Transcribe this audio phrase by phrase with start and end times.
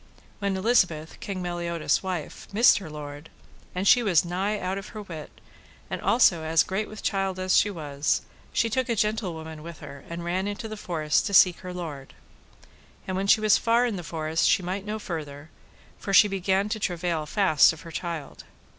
[0.39, 3.29] When Elizabeth, King Meliodas' wife, missed her lord,
[3.75, 5.29] and she was nigh out of her wit,
[5.91, 10.03] and also as great with child as she was, she took a gentlewoman with her,
[10.09, 12.15] and ran into the forest to seek her lord.
[13.07, 15.51] And when she was far in the forest she might no farther,
[15.99, 18.45] for she began to travail fast of her child.